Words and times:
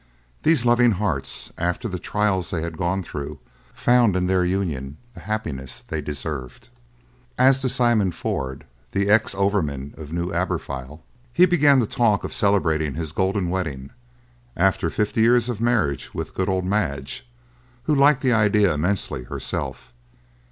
These 0.41 0.65
loving 0.65 0.93
hearts, 0.93 1.53
after 1.59 1.87
the 1.87 1.99
trials 1.99 2.49
they 2.49 2.63
had 2.63 2.75
gone 2.75 3.03
through 3.03 3.37
found 3.71 4.15
in 4.15 4.25
their 4.25 4.43
union 4.43 4.97
the 5.13 5.19
happiness 5.19 5.81
they 5.81 6.01
deserved. 6.01 6.69
As 7.37 7.61
to 7.61 7.69
Simon 7.69 8.11
Ford, 8.11 8.63
the 8.93 9.11
ex 9.11 9.35
overman 9.35 9.93
of 9.99 10.11
New 10.11 10.31
Aberfoyle, 10.33 11.03
he 11.31 11.45
began 11.45 11.79
to 11.81 11.85
talk 11.85 12.23
of 12.23 12.33
celebrating 12.33 12.95
his 12.95 13.11
golden 13.11 13.51
wedding, 13.51 13.91
after 14.57 14.89
fifty 14.89 15.21
years 15.21 15.49
of 15.49 15.61
marriage 15.61 16.15
with 16.15 16.33
good 16.33 16.49
old 16.49 16.65
Madge, 16.65 17.29
who 17.83 17.93
liked 17.93 18.21
the 18.21 18.33
idea 18.33 18.73
immensely 18.73 19.25
herself. 19.25 19.93